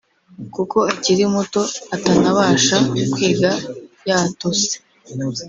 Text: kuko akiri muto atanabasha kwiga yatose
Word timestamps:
kuko 0.55 0.77
akiri 0.91 1.23
muto 1.33 1.61
atanabasha 1.95 2.77
kwiga 3.11 3.51
yatose 4.09 4.73